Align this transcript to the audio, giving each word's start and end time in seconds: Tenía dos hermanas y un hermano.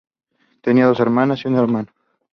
Tenía 0.63 0.87
dos 0.87 0.99
hermanas 0.99 1.45
y 1.45 1.47
un 1.47 1.57
hermano. 1.57 1.89